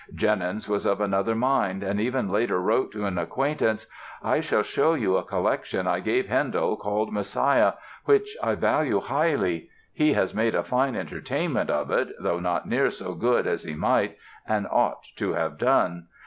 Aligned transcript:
Jennens 0.15 0.67
was 0.67 0.87
of 0.87 0.99
another 0.99 1.35
mind 1.35 1.83
and 1.83 1.99
even 2.01 2.27
later 2.27 2.59
wrote 2.59 2.91
to 2.93 3.05
an 3.05 3.19
acquaintance: 3.19 3.85
"I 4.23 4.39
shall 4.39 4.63
show 4.63 4.95
you 4.95 5.15
a 5.15 5.23
collection 5.23 5.85
I 5.85 5.99
gave 5.99 6.27
Handel, 6.27 6.75
called 6.75 7.13
'Messiah' 7.13 7.73
which 8.05 8.35
I 8.41 8.55
value 8.55 8.99
highly; 8.99 9.69
he 9.93 10.13
has 10.13 10.33
made 10.33 10.55
a 10.55 10.63
fine 10.63 10.95
entertainment 10.95 11.69
of 11.69 11.91
it, 11.91 12.15
though 12.19 12.39
not 12.39 12.67
near 12.67 12.89
so 12.89 13.13
good 13.13 13.45
as 13.45 13.61
he 13.61 13.75
might 13.75 14.17
and 14.47 14.65
ought 14.71 15.03
to 15.17 15.33
have 15.33 15.59
done.... 15.59 16.07